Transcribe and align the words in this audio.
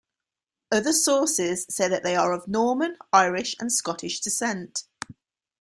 Other 0.71 0.93
sources 0.93 1.67
say 1.69 1.87
that 1.87 2.01
they 2.01 2.15
are 2.15 2.33
of 2.33 2.47
Norman, 2.47 2.97
Irish 3.13 3.55
and 3.59 3.71
Scottish 3.71 4.19
descent. 4.19 4.85